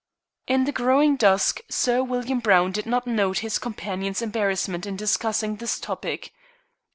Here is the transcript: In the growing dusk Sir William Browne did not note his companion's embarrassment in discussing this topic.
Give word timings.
In 0.47 0.63
the 0.63 0.71
growing 0.71 1.15
dusk 1.15 1.59
Sir 1.69 2.01
William 2.01 2.39
Browne 2.39 2.71
did 2.71 2.87
not 2.87 3.05
note 3.05 3.37
his 3.45 3.59
companion's 3.59 4.23
embarrassment 4.23 4.87
in 4.87 4.95
discussing 4.95 5.57
this 5.57 5.79
topic. 5.79 6.33